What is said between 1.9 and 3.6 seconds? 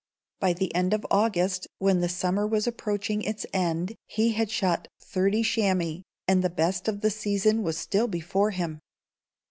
the summer was approaching its